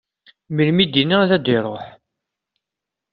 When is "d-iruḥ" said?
1.43-1.85